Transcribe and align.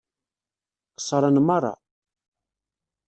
Qeṣṣṛen 0.95 1.37
meṛṛa. 1.47 1.73